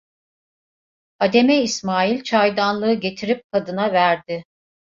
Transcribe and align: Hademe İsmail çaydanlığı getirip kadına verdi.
Hademe 1.19 1.57
İsmail 1.61 2.23
çaydanlığı 2.23 2.93
getirip 2.93 3.51
kadına 3.51 3.93
verdi. 3.93 4.43